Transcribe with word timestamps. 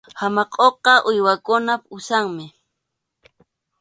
Hamakʼuqa 0.19 0.93
uywakunap 1.09 1.81
usanmi. 1.95 2.45